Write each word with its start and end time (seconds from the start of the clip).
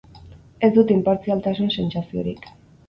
Ez 0.67 0.71
dut 0.79 0.95
inpartzialtasun 0.95 1.71
sentsaziorik. 1.79 2.55